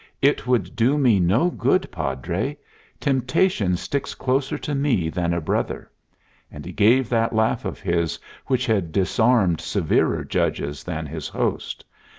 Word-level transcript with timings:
"It 0.19 0.47
would 0.47 0.75
do 0.75 0.97
me 0.97 1.19
no 1.19 1.51
good, 1.51 1.87
Padre. 1.91 2.57
Temptation 2.99 3.77
sticks 3.77 4.15
closer 4.15 4.57
to 4.57 4.73
me 4.73 5.09
than 5.09 5.31
a 5.31 5.39
brother!" 5.39 5.91
and 6.49 6.65
he 6.65 6.71
gave 6.71 7.07
that 7.09 7.35
laugh 7.35 7.65
of 7.65 7.79
his 7.81 8.17
which 8.47 8.65
had 8.65 8.91
disarmed 8.91 9.61
severer 9.61 10.23
judges 10.23 10.83
than 10.83 11.05
his 11.05 11.27
host. 11.27 11.85